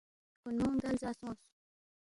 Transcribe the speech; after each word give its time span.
ہرکُونمونگ 0.39 0.79
دا 0.81 0.89
لزا 0.93 1.09
سونگس 1.17 1.41